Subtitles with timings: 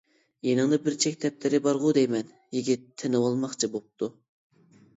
[0.45, 2.33] يېنىڭدا بىر چەك دەپتىرى بارغۇ دەيمەن؟.
[2.59, 4.13] يىگىت تېنىۋالماقچى بوپتۇ.